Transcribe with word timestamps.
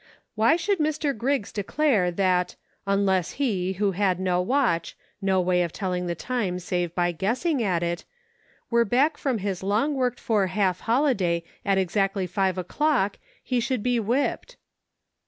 Why 0.33 0.55
should 0.55 0.79
Mr. 0.79 1.15
Griggs' 1.15 1.51
declare 1.51 2.09
that, 2.09 2.55
unless 2.87 3.33
he, 3.33 3.73
who 3.73 3.91
had 3.91 4.19
no 4.19 4.41
watch, 4.41 4.97
no 5.21 5.39
way 5.39 5.61
of 5.61 5.71
telling 5.71 6.07
the 6.07 6.15
time 6.15 6.57
save 6.57 6.95
by 6.95 7.11
guessing 7.11 7.61
at 7.61 7.83
it, 7.83 8.03
were 8.71 8.83
back 8.83 9.15
from 9.15 9.37
his 9.37 9.61
long 9.61 9.93
worked 9.93 10.19
for 10.19 10.47
half 10.47 10.79
holiday 10.79 11.43
at 11.63 11.77
exactly 11.77 12.25
five 12.25 12.57
o'clock, 12.57 13.19
he 13.43 13.59
should 13.59 13.83
be 13.83 13.99
whipped 13.99 14.57